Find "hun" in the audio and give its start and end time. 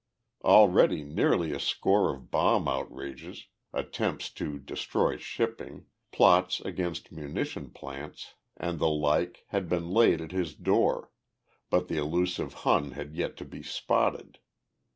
12.65-12.93